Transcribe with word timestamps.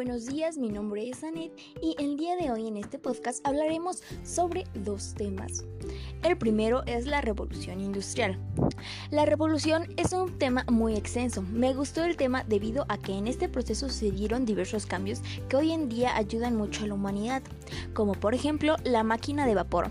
buenos 0.00 0.24
días, 0.24 0.56
mi 0.56 0.70
nombre 0.70 1.10
es 1.10 1.22
Anet 1.22 1.52
y 1.82 1.94
el 1.98 2.16
día 2.16 2.34
de 2.34 2.50
hoy 2.50 2.66
en 2.66 2.78
este 2.78 2.98
podcast 2.98 3.46
hablaremos 3.46 4.02
sobre 4.24 4.64
dos 4.72 5.12
temas. 5.12 5.62
El 6.22 6.38
primero 6.38 6.82
es 6.86 7.04
la 7.04 7.20
revolución 7.20 7.82
industrial. 7.82 8.38
La 9.10 9.24
revolución 9.24 9.86
es 9.96 10.12
un 10.12 10.38
tema 10.38 10.64
muy 10.70 10.94
extenso. 10.94 11.42
Me 11.42 11.74
gustó 11.74 12.04
el 12.04 12.16
tema 12.16 12.44
debido 12.44 12.86
a 12.88 12.98
que 12.98 13.12
en 13.12 13.26
este 13.26 13.48
proceso 13.48 13.88
se 13.88 14.10
dieron 14.10 14.44
diversos 14.44 14.86
cambios 14.86 15.20
que 15.48 15.56
hoy 15.56 15.72
en 15.72 15.88
día 15.88 16.16
ayudan 16.16 16.56
mucho 16.56 16.84
a 16.84 16.86
la 16.86 16.94
humanidad, 16.94 17.42
como 17.94 18.14
por 18.14 18.34
ejemplo 18.34 18.76
la 18.84 19.02
máquina 19.02 19.46
de 19.46 19.54
vapor. 19.54 19.90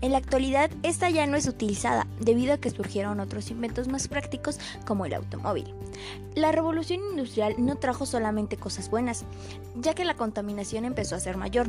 En 0.00 0.12
la 0.12 0.18
actualidad 0.18 0.70
esta 0.82 1.10
ya 1.10 1.26
no 1.26 1.36
es 1.36 1.46
utilizada 1.46 2.06
debido 2.20 2.54
a 2.54 2.58
que 2.58 2.70
surgieron 2.70 3.20
otros 3.20 3.50
inventos 3.50 3.88
más 3.88 4.08
prácticos 4.08 4.58
como 4.86 5.06
el 5.06 5.14
automóvil. 5.14 5.74
La 6.34 6.52
revolución 6.52 7.00
industrial 7.10 7.54
no 7.58 7.76
trajo 7.76 8.06
solamente 8.06 8.56
cosas 8.56 8.90
buenas, 8.90 9.24
ya 9.76 9.94
que 9.94 10.04
la 10.04 10.14
contaminación 10.14 10.84
empezó 10.84 11.16
a 11.16 11.20
ser 11.20 11.36
mayor. 11.36 11.66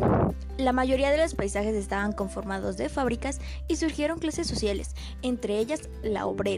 La 0.57 0.73
mayoría 0.73 1.09
de 1.09 1.17
los 1.17 1.33
paisajes 1.33 1.73
estaban 1.75 2.13
conformados 2.13 2.77
de 2.77 2.89
fábricas 2.89 3.39
y 3.67 3.77
surgieron 3.77 4.19
clases 4.19 4.47
sociales, 4.47 4.95
entre 5.21 5.57
ellas 5.57 5.89
la 6.03 6.25
obrera. 6.25 6.48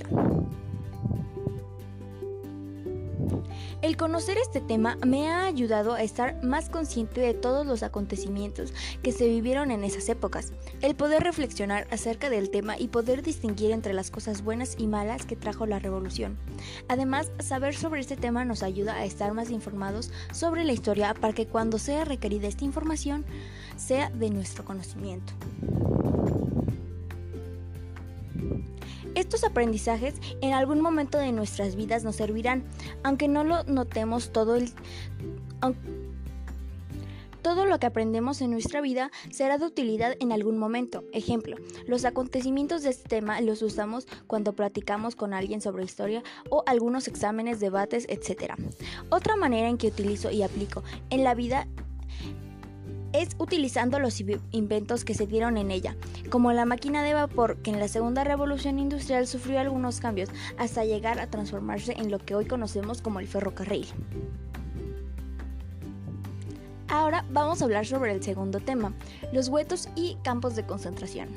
El 3.81 3.98
conocer 3.98 4.38
este 4.38 4.62
tema 4.62 4.95
me 5.05 5.27
ha 5.27 5.45
ayudado 5.45 5.94
a 5.94 6.04
estar 6.04 6.41
más 6.44 6.70
consciente 6.70 7.20
de 7.20 7.34
todos 7.34 7.66
los 7.66 7.81
acontecimientos 7.81 8.73
que 9.02 9.12
se 9.12 9.27
vivieron 9.27 9.72
en 9.72 9.84
esas 9.84 10.08
épocas, 10.08 10.54
el 10.81 10.95
poder 10.95 11.23
reflexionar 11.23 11.88
acerca 11.90 12.30
del 12.30 12.52
tema 12.52 12.77
y 12.77 12.90
poder 12.90 13.23
distinguir 13.23 13.72
entre 13.72 13.94
las 13.94 14.12
cosas 14.12 14.44
buenas 14.44 14.76
y 14.77 14.86
malas 14.86 15.26
que 15.26 15.36
trajo 15.36 15.66
la 15.66 15.80
revolución. 15.80 16.38
Además, 16.89 17.31
saber 17.39 17.76
sobre 17.76 18.02
este 18.02 18.17
tema 18.17 18.45
nos 18.45 18.62
ayuda 18.62 18.94
a 18.94 19.05
estar 19.05 19.33
más 19.33 19.50
informados 19.50 20.11
sobre 20.31 20.64
la 20.64 20.73
historia 20.73 21.16
para 21.16 21.33
que 21.33 21.48
cuando 21.48 21.80
sea 21.80 22.05
requerida 22.05 22.48
esta 22.48 22.66
información 22.66 23.26
sea 23.78 24.11
de 24.11 24.30
nuestro 24.30 24.64
conocimiento. 24.64 25.33
Estos 29.31 29.49
aprendizajes 29.49 30.15
en 30.41 30.51
algún 30.51 30.81
momento 30.81 31.17
de 31.17 31.31
nuestras 31.31 31.77
vidas 31.77 32.03
nos 32.03 32.17
servirán, 32.17 32.65
aunque 33.01 33.29
no 33.29 33.45
lo 33.45 33.63
notemos 33.63 34.33
todo 34.33 34.57
el... 34.57 34.73
Todo 37.41 37.65
lo 37.65 37.79
que 37.79 37.85
aprendemos 37.85 38.41
en 38.41 38.52
nuestra 38.52 38.81
vida 38.81 39.09
será 39.29 39.57
de 39.57 39.67
utilidad 39.67 40.17
en 40.19 40.33
algún 40.33 40.57
momento. 40.57 41.05
Ejemplo, 41.13 41.55
los 41.87 42.03
acontecimientos 42.03 42.83
de 42.83 42.89
este 42.89 43.07
tema 43.07 43.39
los 43.39 43.61
usamos 43.61 44.05
cuando 44.27 44.52
platicamos 44.52 45.15
con 45.15 45.33
alguien 45.33 45.61
sobre 45.61 45.85
historia 45.85 46.23
o 46.49 46.65
algunos 46.67 47.07
exámenes, 47.07 47.61
debates, 47.61 48.07
etc. 48.09 48.55
Otra 49.11 49.37
manera 49.37 49.69
en 49.69 49.77
que 49.77 49.87
utilizo 49.87 50.29
y 50.29 50.43
aplico 50.43 50.83
en 51.09 51.23
la 51.23 51.35
vida 51.35 51.69
es 53.14 53.30
utilizando 53.38 54.00
los 54.00 54.22
inventos 54.52 55.06
que 55.06 55.14
se 55.14 55.28
dieron 55.28 55.58
en 55.58 55.72
ella, 55.72 55.95
como 56.30 56.52
la 56.52 56.66
máquina 56.66 57.04
de 57.04 57.14
vapor 57.14 57.58
que 57.58 57.72
en 57.72 57.80
la 57.80 57.88
segunda 57.88 58.23
revolución 58.23 58.80
industrial 58.80 59.28
sufrió 59.28 59.59
algunos 59.59 60.00
cambios 60.00 60.30
hasta 60.58 60.86
llegar 60.86 61.20
a 61.20 61.28
transformarse 61.28 61.94
en 61.98 62.12
lo 62.12 62.20
que 62.20 62.36
hoy 62.36 62.45
conocemos 62.45 63.02
como 63.02 63.20
el 63.20 63.28
ferrocarril. 63.28 63.88
Ahora 66.92 67.23
vamos 67.31 67.61
a 67.61 67.64
hablar 67.64 67.86
sobre 67.86 68.11
el 68.11 68.22
segundo 68.22 68.59
tema, 68.59 68.94
los 69.31 69.47
huetos 69.47 69.88
y 69.95 70.17
campos 70.23 70.58
de 70.58 70.66
concentración. 70.66 71.30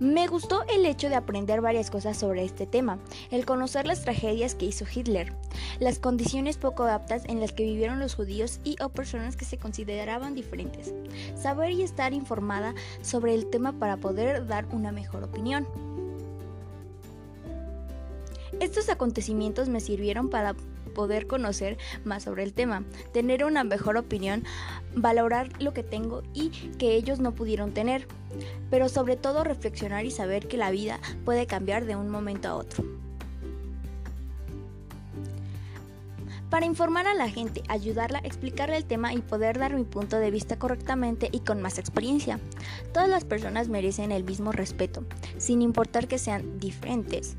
Me 0.00 0.26
gustó 0.28 0.64
el 0.66 0.86
hecho 0.86 1.10
de 1.10 1.14
aprender 1.14 1.60
varias 1.60 1.90
cosas 1.90 2.16
sobre 2.16 2.42
este 2.42 2.66
tema, 2.66 2.98
el 3.30 3.44
conocer 3.44 3.86
las 3.86 4.00
tragedias 4.00 4.54
que 4.54 4.64
hizo 4.64 4.86
Hitler, 4.90 5.34
las 5.78 5.98
condiciones 5.98 6.56
poco 6.56 6.84
aptas 6.84 7.22
en 7.26 7.38
las 7.38 7.52
que 7.52 7.64
vivieron 7.64 8.00
los 8.00 8.14
judíos 8.14 8.60
y 8.64 8.76
o 8.82 8.88
personas 8.88 9.36
que 9.36 9.44
se 9.44 9.58
consideraban 9.58 10.34
diferentes, 10.34 10.94
saber 11.36 11.72
y 11.72 11.82
estar 11.82 12.14
informada 12.14 12.74
sobre 13.02 13.34
el 13.34 13.50
tema 13.50 13.72
para 13.72 13.98
poder 13.98 14.46
dar 14.46 14.64
una 14.72 14.90
mejor 14.90 15.22
opinión. 15.22 15.91
Estos 18.62 18.88
acontecimientos 18.90 19.68
me 19.68 19.80
sirvieron 19.80 20.30
para 20.30 20.54
poder 20.94 21.26
conocer 21.26 21.78
más 22.04 22.22
sobre 22.22 22.44
el 22.44 22.52
tema, 22.52 22.84
tener 23.12 23.44
una 23.44 23.64
mejor 23.64 23.96
opinión, 23.96 24.44
valorar 24.94 25.48
lo 25.60 25.74
que 25.74 25.82
tengo 25.82 26.22
y 26.32 26.50
que 26.78 26.94
ellos 26.94 27.18
no 27.18 27.34
pudieron 27.34 27.72
tener, 27.72 28.06
pero 28.70 28.88
sobre 28.88 29.16
todo 29.16 29.42
reflexionar 29.42 30.04
y 30.04 30.12
saber 30.12 30.46
que 30.46 30.58
la 30.58 30.70
vida 30.70 31.00
puede 31.24 31.48
cambiar 31.48 31.86
de 31.86 31.96
un 31.96 32.08
momento 32.08 32.46
a 32.46 32.54
otro. 32.54 33.01
Para 36.52 36.66
informar 36.66 37.06
a 37.06 37.14
la 37.14 37.30
gente, 37.30 37.62
ayudarla, 37.68 38.20
explicarle 38.24 38.76
el 38.76 38.84
tema 38.84 39.14
y 39.14 39.22
poder 39.22 39.58
dar 39.58 39.74
mi 39.74 39.84
punto 39.84 40.18
de 40.18 40.30
vista 40.30 40.58
correctamente 40.58 41.30
y 41.32 41.40
con 41.40 41.62
más 41.62 41.78
experiencia. 41.78 42.38
Todas 42.92 43.08
las 43.08 43.24
personas 43.24 43.70
merecen 43.70 44.12
el 44.12 44.22
mismo 44.22 44.52
respeto, 44.52 45.02
sin 45.38 45.62
importar 45.62 46.08
que 46.08 46.18
sean 46.18 46.60
diferentes. 46.60 47.38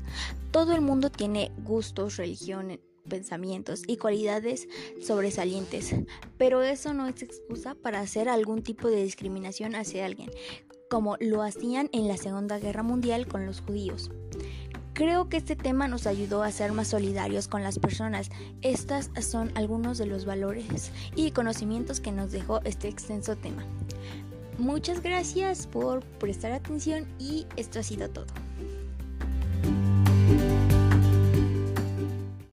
Todo 0.50 0.74
el 0.74 0.80
mundo 0.80 1.10
tiene 1.10 1.52
gustos, 1.58 2.16
religiones, 2.16 2.80
pensamientos 3.08 3.84
y 3.86 3.98
cualidades 3.98 4.66
sobresalientes, 5.00 5.94
pero 6.36 6.62
eso 6.62 6.92
no 6.92 7.06
es 7.06 7.22
excusa 7.22 7.76
para 7.76 8.00
hacer 8.00 8.28
algún 8.28 8.64
tipo 8.64 8.88
de 8.88 9.04
discriminación 9.04 9.76
hacia 9.76 10.06
alguien, 10.06 10.32
como 10.90 11.16
lo 11.20 11.42
hacían 11.42 11.88
en 11.92 12.08
la 12.08 12.16
Segunda 12.16 12.58
Guerra 12.58 12.82
Mundial 12.82 13.28
con 13.28 13.46
los 13.46 13.60
judíos. 13.60 14.10
Creo 14.94 15.28
que 15.28 15.38
este 15.38 15.56
tema 15.56 15.88
nos 15.88 16.06
ayudó 16.06 16.44
a 16.44 16.52
ser 16.52 16.70
más 16.70 16.86
solidarios 16.86 17.48
con 17.48 17.64
las 17.64 17.80
personas. 17.80 18.30
Estas 18.62 19.10
son 19.20 19.50
algunos 19.56 19.98
de 19.98 20.06
los 20.06 20.24
valores 20.24 20.92
y 21.16 21.32
conocimientos 21.32 21.98
que 21.98 22.12
nos 22.12 22.30
dejó 22.30 22.60
este 22.62 22.86
extenso 22.86 23.34
tema. 23.34 23.64
Muchas 24.56 25.02
gracias 25.02 25.66
por 25.66 26.04
prestar 26.04 26.52
atención 26.52 27.08
y 27.18 27.44
esto 27.56 27.80
ha 27.80 27.82
sido 27.82 28.08
todo. 28.08 28.26